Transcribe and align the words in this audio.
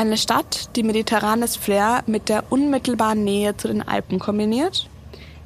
Eine 0.00 0.16
Stadt, 0.16 0.70
die 0.76 0.82
mediterranes 0.82 1.56
Flair 1.56 2.04
mit 2.06 2.30
der 2.30 2.50
unmittelbaren 2.50 3.22
Nähe 3.22 3.54
zu 3.58 3.68
den 3.68 3.86
Alpen 3.86 4.18
kombiniert. 4.18 4.88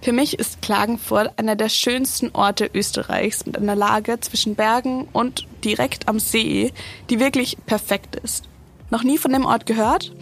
Für 0.00 0.12
mich 0.12 0.38
ist 0.38 0.62
Klagenfurt 0.62 1.36
einer 1.40 1.56
der 1.56 1.68
schönsten 1.68 2.30
Orte 2.32 2.70
Österreichs 2.72 3.46
mit 3.46 3.58
einer 3.58 3.74
Lage 3.74 4.20
zwischen 4.20 4.54
Bergen 4.54 5.08
und 5.12 5.48
direkt 5.64 6.06
am 6.06 6.20
See, 6.20 6.72
die 7.10 7.18
wirklich 7.18 7.56
perfekt 7.66 8.14
ist. 8.14 8.44
Noch 8.90 9.02
nie 9.02 9.18
von 9.18 9.32
dem 9.32 9.44
Ort 9.44 9.66
gehört? 9.66 10.12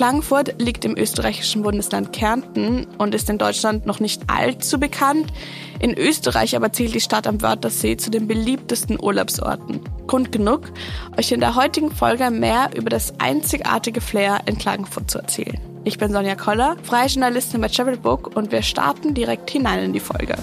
Klagenfurt 0.00 0.54
liegt 0.58 0.86
im 0.86 0.96
österreichischen 0.96 1.60
Bundesland 1.60 2.14
Kärnten 2.14 2.86
und 2.96 3.14
ist 3.14 3.28
in 3.28 3.36
Deutschland 3.36 3.84
noch 3.84 4.00
nicht 4.00 4.22
allzu 4.28 4.80
bekannt. 4.80 5.30
In 5.78 5.92
Österreich 5.92 6.56
aber 6.56 6.72
zählt 6.72 6.94
die 6.94 7.02
Stadt 7.02 7.26
am 7.26 7.42
Wörthersee 7.42 7.98
zu 7.98 8.10
den 8.10 8.26
beliebtesten 8.26 8.98
Urlaubsorten. 8.98 9.82
Grund 10.06 10.32
genug, 10.32 10.72
euch 11.18 11.32
in 11.32 11.40
der 11.40 11.54
heutigen 11.54 11.90
Folge 11.90 12.30
mehr 12.30 12.70
über 12.74 12.88
das 12.88 13.12
einzigartige 13.20 14.00
Flair 14.00 14.40
in 14.46 14.56
Klagenfurt 14.56 15.10
zu 15.10 15.18
erzählen. 15.18 15.60
Ich 15.84 15.98
bin 15.98 16.10
Sonja 16.12 16.34
Koller, 16.34 16.78
freie 16.82 17.08
Journalistin 17.08 17.60
bei 17.60 17.68
Travelbook 17.68 18.34
und 18.34 18.52
wir 18.52 18.62
starten 18.62 19.12
direkt 19.12 19.50
hinein 19.50 19.84
in 19.84 19.92
die 19.92 20.00
Folge. 20.00 20.34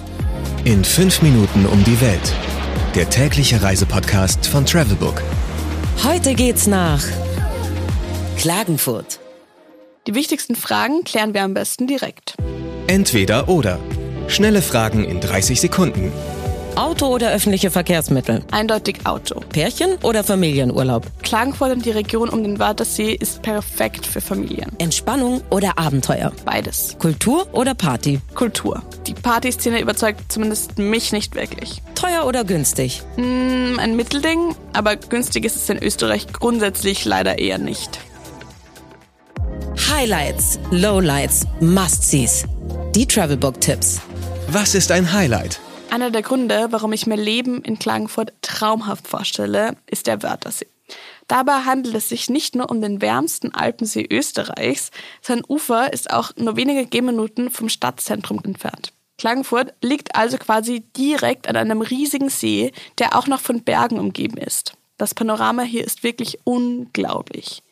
In 0.65 0.83
fünf 0.83 1.23
Minuten 1.23 1.65
um 1.65 1.83
die 1.83 1.99
Welt. 1.99 2.31
Der 2.93 3.09
tägliche 3.09 3.59
Reisepodcast 3.59 4.45
von 4.45 4.67
Travelbook. 4.67 5.23
Heute 6.03 6.35
geht's 6.35 6.67
nach 6.67 7.01
Klagenfurt. 8.37 9.19
Die 10.07 10.15
wichtigsten 10.15 10.55
Fragen 10.55 11.03
klären 11.03 11.33
wir 11.33 11.43
am 11.43 11.53
besten 11.53 11.85
direkt. 11.85 12.35
Entweder 12.87 13.49
oder. 13.49 13.77
Schnelle 14.29 14.61
Fragen 14.61 15.03
in 15.03 15.19
30 15.19 15.59
Sekunden. 15.59 16.13
Auto 16.77 17.07
oder 17.07 17.33
öffentliche 17.33 17.71
Verkehrsmittel? 17.71 18.41
Eindeutig 18.51 18.99
Auto. 19.03 19.41
Pärchen 19.49 19.97
oder 20.03 20.23
Familienurlaub? 20.23 21.05
Klagenfurt 21.23 21.73
und 21.73 21.85
die 21.85 21.91
Region 21.91 22.29
um 22.29 22.41
den 22.41 22.57
Wörthersee 22.57 23.15
ist 23.19 23.41
perfekt 23.41 24.05
für 24.05 24.21
Familien. 24.21 24.71
Entspannung 24.77 25.41
oder 25.49 25.77
Abenteuer? 25.77 26.31
Beides. 26.45 26.95
Kultur 26.99 27.45
oder 27.51 27.73
Party? 27.73 28.21
Kultur. 28.33 28.83
Die 29.07 29.13
Partyszene 29.13 29.81
überzeugt 29.81 30.31
zumindest 30.31 30.77
mich 30.77 31.11
nicht 31.11 31.35
wirklich. 31.35 31.81
Teuer 31.95 32.25
oder 32.25 32.45
günstig? 32.45 33.01
Mm, 33.17 33.77
ein 33.79 33.97
Mittelding, 33.97 34.55
aber 34.71 34.95
günstig 34.95 35.43
ist 35.43 35.57
es 35.57 35.69
in 35.69 35.83
Österreich 35.83 36.27
grundsätzlich 36.31 37.03
leider 37.03 37.39
eher 37.39 37.57
nicht. 37.57 37.99
Highlights, 39.97 40.59
Lowlights, 40.69 41.47
Must-Sees. 41.59 42.45
Die 42.93 43.07
Travelbook-Tipps. 43.07 43.99
Was 44.49 44.75
ist 44.75 44.91
ein 44.91 45.11
Highlight? 45.11 45.59
Einer 45.89 46.11
der 46.11 46.21
Gründe, 46.21 46.67
warum 46.69 46.93
ich 46.93 47.07
mir 47.07 47.15
Leben 47.15 47.63
in 47.63 47.79
Klagenfurt 47.79 48.31
traumhaft 48.43 49.07
vorstelle, 49.07 49.75
ist 49.87 50.05
der 50.05 50.21
Wörthersee. 50.21 50.67
Dabei 51.27 51.63
handelt 51.65 51.95
es 51.95 52.09
sich 52.09 52.29
nicht 52.29 52.55
nur 52.55 52.69
um 52.69 52.79
den 52.79 53.01
wärmsten 53.01 53.55
Alpensee 53.55 54.07
Österreichs, 54.07 54.91
sein 55.23 55.41
Ufer 55.47 55.91
ist 55.91 56.11
auch 56.13 56.29
nur 56.35 56.55
wenige 56.57 56.85
Gehminuten 56.85 57.49
vom 57.49 57.67
Stadtzentrum 57.67 58.39
entfernt. 58.43 58.93
Klagenfurt 59.17 59.73
liegt 59.81 60.15
also 60.15 60.37
quasi 60.37 60.81
direkt 60.95 61.49
an 61.49 61.55
einem 61.55 61.81
riesigen 61.81 62.29
See, 62.29 62.71
der 62.99 63.17
auch 63.17 63.25
noch 63.25 63.41
von 63.41 63.63
Bergen 63.63 63.97
umgeben 63.97 64.37
ist. 64.37 64.73
Das 64.99 65.15
Panorama 65.15 65.63
hier 65.63 65.83
ist 65.83 66.03
wirklich 66.03 66.37
unglaublich. 66.43 67.63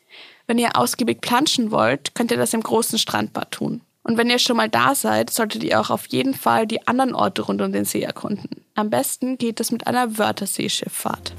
Wenn 0.46 0.58
ihr 0.58 0.76
ausgiebig 0.76 1.20
planschen 1.20 1.72
wollt, 1.72 2.14
könnt 2.14 2.30
ihr 2.30 2.36
das 2.36 2.54
im 2.54 2.62
großen 2.62 2.98
Strandbad 2.98 3.50
tun. 3.50 3.80
Und 4.04 4.16
wenn 4.16 4.30
ihr 4.30 4.38
schon 4.38 4.56
mal 4.56 4.68
da 4.68 4.94
seid, 4.94 5.30
solltet 5.30 5.64
ihr 5.64 5.80
auch 5.80 5.90
auf 5.90 6.06
jeden 6.06 6.34
Fall 6.34 6.68
die 6.68 6.86
anderen 6.86 7.12
Orte 7.12 7.42
rund 7.42 7.60
um 7.60 7.72
den 7.72 7.84
See 7.84 8.02
erkunden. 8.02 8.64
Am 8.76 8.88
besten 8.88 9.38
geht 9.38 9.58
es 9.58 9.72
mit 9.72 9.88
einer 9.88 10.18
Wörtherseeschifffahrt. 10.18 11.34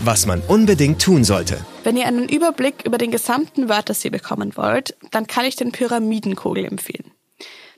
Was 0.00 0.24
man 0.24 0.40
unbedingt 0.48 1.02
tun 1.02 1.24
sollte. 1.24 1.58
Wenn 1.84 1.98
ihr 1.98 2.06
einen 2.06 2.30
Überblick 2.30 2.86
über 2.86 2.96
den 2.96 3.10
gesamten 3.10 3.68
Wörthersee 3.68 4.08
bekommen 4.08 4.56
wollt, 4.56 4.96
dann 5.10 5.26
kann 5.26 5.44
ich 5.44 5.56
den 5.56 5.72
Pyramidenkogel 5.72 6.64
empfehlen. 6.64 7.10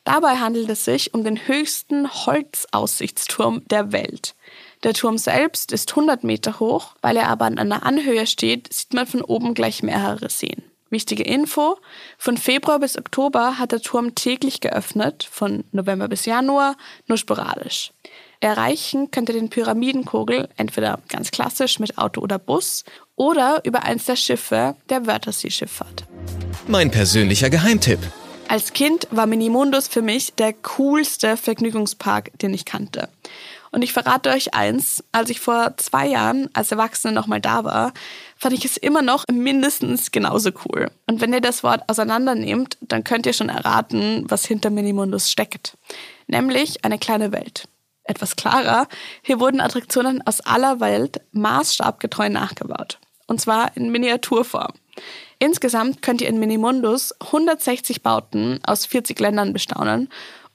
Dabei 0.05 0.37
handelt 0.37 0.71
es 0.71 0.85
sich 0.85 1.13
um 1.13 1.25
den 1.25 1.49
höchsten 1.49 2.09
Holzaussichtsturm 2.09 3.63
der 3.69 3.91
Welt. 3.91 4.37
Der 4.85 4.95
Turm 4.95 5.19
selbst 5.19 5.73
ist 5.73 5.91
100 5.91 6.23
Meter 6.23 6.61
hoch, 6.61 6.95
weil 7.03 7.17
er 7.17 7.29
aber 7.29 7.47
an 7.47 7.59
einer 7.59 7.85
Anhöhe 7.85 8.27
steht, 8.27 8.73
sieht 8.73 8.95
man 8.95 9.07
von 9.07 9.23
oben 9.23 9.55
gleich 9.55 9.83
mehrere 9.83 10.31
Seen. 10.31 10.63
Wichtige 10.91 11.23
Info, 11.23 11.77
von 12.17 12.37
Februar 12.39 12.79
bis 12.79 12.97
Oktober 12.97 13.59
hat 13.59 13.73
der 13.73 13.81
Turm 13.81 14.15
täglich 14.15 14.61
geöffnet, 14.61 15.29
von 15.31 15.65
November 15.73 16.09
bis 16.09 16.25
Januar 16.25 16.77
nur 17.07 17.19
sporadisch. 17.19 17.93
Erreichen 18.41 19.11
könnt 19.11 19.29
ihr 19.29 19.35
den 19.35 19.51
Pyramidenkogel 19.51 20.49
entweder 20.57 21.01
ganz 21.09 21.31
klassisch 21.31 21.79
mit 21.79 21.99
Auto 21.99 22.21
oder 22.21 22.39
Bus 22.39 22.85
oder 23.17 23.61
über 23.65 23.83
eins 23.83 24.05
der 24.05 24.17
Schiffe 24.17 24.77
der 24.89 25.07
Wörthersee-Schifffahrt. 25.07 26.05
Mein 26.69 26.91
persönlicher 26.91 27.51
Geheimtipp. 27.51 27.99
Als 28.47 28.73
Kind 28.73 29.09
war 29.11 29.27
Minimundus 29.27 29.89
für 29.89 30.01
mich 30.01 30.33
der 30.35 30.55
coolste 30.55 31.37
Vergnügungspark, 31.37 32.31
den 32.39 32.55
ich 32.55 32.65
kannte. 32.65 33.11
Und 33.71 33.83
ich 33.83 33.93
verrate 33.93 34.31
euch 34.31 34.55
eins, 34.55 35.05
als 35.13 35.31
ich 35.31 35.41
vor 35.41 35.77
zwei 35.77 36.07
Jahren 36.07 36.49
als 36.55 36.73
Erwachsene 36.73 37.13
nochmal 37.13 37.41
da 37.41 37.65
war, 37.65 37.93
fand 38.37 38.55
ich 38.55 38.65
es 38.65 38.77
immer 38.77 39.03
noch 39.03 39.25
mindestens 39.31 40.11
genauso 40.11 40.51
cool. 40.65 40.91
Und 41.07 41.21
wenn 41.21 41.33
ihr 41.33 41.41
das 41.41 41.63
Wort 41.63 41.83
auseinandernehmt, 41.89 42.79
dann 42.81 43.05
könnt 43.05 43.27
ihr 43.27 43.33
schon 43.33 43.49
erraten, 43.49 44.25
was 44.29 44.47
hinter 44.47 44.71
Minimundus 44.71 45.31
steckt. 45.31 45.77
Nämlich 46.27 46.85
eine 46.85 46.99
kleine 46.99 47.33
Welt. 47.33 47.69
Etwas 48.05 48.37
klarer, 48.37 48.89
hier 49.23 49.39
wurden 49.39 49.61
Attraktionen 49.61 50.27
aus 50.27 50.41
aller 50.41 50.81
Welt 50.81 51.21
maßstabgetreu 51.33 52.31
nachgebaut. 52.31 52.99
Und 53.27 53.41
zwar 53.41 53.77
in 53.77 53.91
Miniaturform. 53.91 54.73
Insgesamt 55.39 56.03
könnt 56.03 56.23
ihr 56.23 56.29
in 56.29 56.41
Minimundus 56.41 57.15
160 57.21 58.03
Bauten 58.03 58.59
aus 58.65 58.87
40 58.87 59.21
Ländern 59.21 59.53
bestaunen 59.53 60.09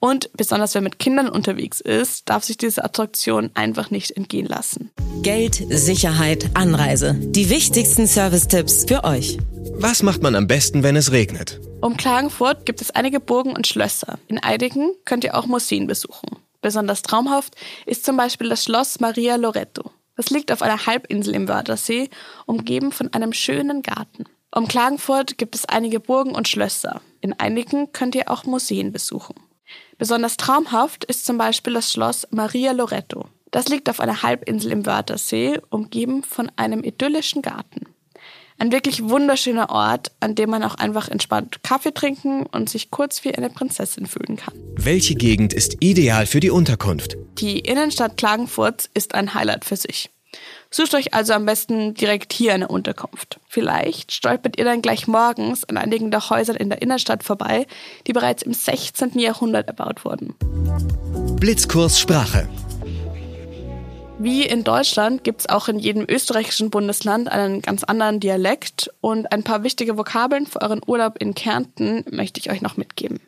und 0.03 0.29
besonders 0.33 0.75
wenn 0.75 0.83
mit 0.83 0.99
Kindern 0.99 1.29
unterwegs 1.29 1.79
ist, 1.79 2.27
darf 2.29 2.43
sich 2.43 2.57
diese 2.57 2.83
Attraktion 2.83 3.51
einfach 3.53 3.89
nicht 3.89 4.11
entgehen 4.11 4.45
lassen. 4.45 4.91
Geld, 5.21 5.63
Sicherheit, 5.69 6.49
Anreise. 6.55 7.13
Die 7.17 7.49
wichtigsten 7.49 8.05
Service-Tipps 8.05 8.83
für 8.85 9.05
euch. 9.05 9.37
Was 9.75 10.03
macht 10.03 10.21
man 10.21 10.35
am 10.35 10.45
besten, 10.45 10.83
wenn 10.83 10.97
es 10.97 11.13
regnet? 11.13 11.61
Um 11.79 11.95
Klagenfurt 11.95 12.65
gibt 12.65 12.81
es 12.81 12.91
einige 12.91 13.21
Burgen 13.21 13.53
und 13.53 13.65
Schlösser. 13.65 14.19
In 14.27 14.39
einigen 14.39 14.91
könnt 15.05 15.23
ihr 15.23 15.37
auch 15.37 15.45
Museen 15.45 15.87
besuchen. 15.87 16.35
Besonders 16.59 17.01
traumhaft 17.01 17.55
ist 17.85 18.03
zum 18.03 18.17
Beispiel 18.17 18.49
das 18.49 18.65
Schloss 18.65 18.99
Maria 18.99 19.37
Loreto. 19.37 19.89
Das 20.17 20.31
liegt 20.31 20.51
auf 20.51 20.61
einer 20.61 20.85
Halbinsel 20.85 21.33
im 21.33 21.47
Wörthersee, 21.47 22.09
umgeben 22.45 22.91
von 22.91 23.13
einem 23.13 23.31
schönen 23.31 23.83
Garten. 23.83 24.25
Um 24.53 24.67
Klagenfurt 24.67 25.37
gibt 25.37 25.55
es 25.55 25.63
einige 25.63 26.01
Burgen 26.01 26.35
und 26.35 26.49
Schlösser. 26.49 27.01
In 27.21 27.39
einigen 27.39 27.93
könnt 27.93 28.15
ihr 28.15 28.29
auch 28.29 28.43
Museen 28.43 28.91
besuchen. 28.91 29.35
Besonders 30.03 30.35
traumhaft 30.35 31.05
ist 31.05 31.25
zum 31.25 31.37
Beispiel 31.37 31.75
das 31.75 31.93
Schloss 31.93 32.27
Maria 32.29 32.73
Loreto. 32.73 33.29
Das 33.51 33.69
liegt 33.69 33.89
auf 33.89 34.01
einer 34.01 34.21
Halbinsel 34.21 34.69
im 34.73 34.85
Wörthersee, 34.85 35.61
umgeben 35.69 36.23
von 36.23 36.51
einem 36.57 36.83
idyllischen 36.83 37.41
Garten. 37.41 37.85
Ein 38.57 38.73
wirklich 38.73 39.01
wunderschöner 39.07 39.69
Ort, 39.69 40.11
an 40.19 40.35
dem 40.35 40.49
man 40.49 40.61
auch 40.63 40.75
einfach 40.75 41.07
entspannt 41.07 41.63
Kaffee 41.63 41.93
trinken 41.93 42.45
und 42.47 42.69
sich 42.69 42.91
kurz 42.91 43.23
wie 43.23 43.33
eine 43.33 43.49
Prinzessin 43.49 44.05
fühlen 44.05 44.35
kann. 44.35 44.53
Welche 44.75 45.15
Gegend 45.15 45.53
ist 45.53 45.77
ideal 45.79 46.25
für 46.25 46.41
die 46.41 46.51
Unterkunft? 46.51 47.15
Die 47.37 47.59
Innenstadt 47.59 48.17
Klagenfurt 48.17 48.89
ist 48.93 49.15
ein 49.15 49.33
Highlight 49.33 49.63
für 49.63 49.77
sich. 49.77 50.09
Sucht 50.75 50.95
euch 50.95 51.13
also 51.13 51.33
am 51.33 51.45
besten 51.45 51.93
direkt 51.93 52.33
hier 52.33 52.51
eine 52.51 52.67
Unterkunft. 52.67 53.39
Vielleicht 53.47 54.11
stolpert 54.11 54.57
ihr 54.57 54.65
dann 54.65 54.81
gleich 54.81 55.05
morgens 55.05 55.63
an 55.65 55.77
einigen 55.77 56.09
der 56.09 56.31
Häusern 56.31 56.55
in 56.55 56.69
der 56.69 56.81
Innenstadt 56.81 57.23
vorbei, 57.23 57.67
die 58.07 58.13
bereits 58.13 58.41
im 58.41 58.53
16. 58.53 59.19
Jahrhundert 59.19 59.67
erbaut 59.67 60.03
wurden. 60.03 60.33
Blitzkurs 61.39 61.99
Sprache. 61.99 62.49
Wie 64.17 64.47
in 64.47 64.63
Deutschland 64.63 65.23
gibt 65.23 65.41
es 65.41 65.49
auch 65.49 65.67
in 65.67 65.77
jedem 65.77 66.07
österreichischen 66.09 66.71
Bundesland 66.71 67.31
einen 67.31 67.61
ganz 67.61 67.83
anderen 67.83 68.19
Dialekt 68.19 68.89
und 68.99 69.31
ein 69.31 69.43
paar 69.43 69.61
wichtige 69.61 69.95
Vokabeln 69.95 70.47
für 70.47 70.63
euren 70.63 70.81
Urlaub 70.87 71.19
in 71.19 71.35
Kärnten 71.35 72.03
möchte 72.09 72.39
ich 72.39 72.49
euch 72.49 72.63
noch 72.63 72.77
mitgeben. 72.77 73.19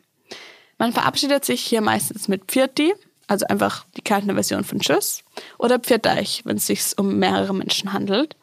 Man 0.78 0.92
verabschiedet 0.92 1.44
sich 1.44 1.60
hier 1.60 1.80
meistens 1.80 2.26
mit 2.26 2.46
Pfirti, 2.46 2.92
also 3.28 3.46
einfach 3.46 3.84
die 3.96 4.02
Kärntner 4.02 4.34
Version 4.34 4.64
von 4.64 4.80
Tschüss, 4.80 5.22
oder 5.58 5.78
Pfirteich, 5.78 6.42
wenn 6.44 6.56
es 6.56 6.66
sich 6.66 6.92
um 6.96 7.18
mehrere 7.18 7.54
Menschen 7.54 7.92
handelt. 7.92 8.36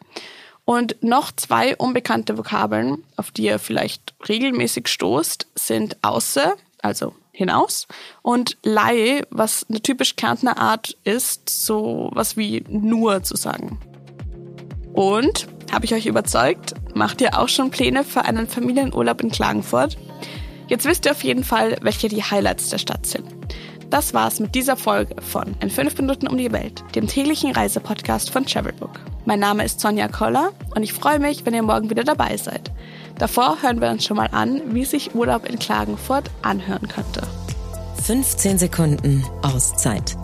Und 0.65 0.95
noch 1.01 1.31
zwei 1.31 1.75
unbekannte 1.75 2.37
Vokabeln, 2.37 3.03
auf 3.17 3.31
die 3.31 3.43
ihr 3.43 3.59
vielleicht 3.59 4.13
regelmäßig 4.27 4.87
stoßt, 4.87 5.47
sind 5.55 5.97
außer, 6.01 6.55
also 6.81 7.13
hinaus, 7.31 7.87
und 8.21 8.57
Lei, 8.63 9.23
was 9.29 9.65
eine 9.69 9.81
typisch 9.81 10.15
Kärntner 10.15 10.57
Art 10.57 10.95
ist, 11.03 11.49
so 11.49 12.09
was 12.13 12.37
wie 12.37 12.63
nur 12.69 13.23
zu 13.23 13.35
sagen. 13.35 13.79
Und, 14.93 15.47
habe 15.71 15.85
ich 15.85 15.93
euch 15.95 16.05
überzeugt, 16.05 16.75
macht 16.93 17.19
ihr 17.19 17.39
auch 17.39 17.49
schon 17.49 17.71
Pläne 17.71 18.03
für 18.03 18.21
einen 18.23 18.47
Familienurlaub 18.47 19.21
in 19.21 19.31
Klagenfurt? 19.31 19.97
Jetzt 20.67 20.85
wisst 20.85 21.05
ihr 21.05 21.11
auf 21.11 21.23
jeden 21.23 21.43
Fall, 21.43 21.77
welche 21.81 22.07
die 22.07 22.23
Highlights 22.23 22.69
der 22.69 22.77
Stadt 22.77 23.05
sind. 23.05 23.27
Das 23.93 24.11
war's 24.15 24.39
mit 24.39 24.55
dieser 24.55 24.75
Folge 24.75 25.13
von 25.21 25.53
In 25.59 25.69
5 25.69 25.99
Minuten 25.99 26.27
um 26.27 26.35
die 26.35 26.51
Welt, 26.51 26.83
dem 26.95 27.05
täglichen 27.05 27.51
Reisepodcast 27.51 28.31
von 28.31 28.43
Travelbook. 28.43 28.99
Mein 29.25 29.39
Name 29.39 29.63
ist 29.63 29.79
Sonja 29.79 30.07
Koller 30.07 30.51
und 30.73 30.81
ich 30.81 30.93
freue 30.93 31.19
mich, 31.19 31.45
wenn 31.45 31.53
ihr 31.53 31.61
morgen 31.61 31.91
wieder 31.91 32.03
dabei 32.03 32.35
seid. 32.37 32.71
Davor 33.19 33.61
hören 33.61 33.81
wir 33.81 33.91
uns 33.91 34.03
schon 34.03 34.17
mal 34.17 34.29
an, 34.31 34.73
wie 34.73 34.83
sich 34.83 35.13
Urlaub 35.13 35.47
in 35.47 35.59
Klagenfurt 35.59 36.31
anhören 36.41 36.87
könnte. 36.87 37.21
15 38.01 38.57
Sekunden 38.57 39.23
Auszeit 39.43 40.17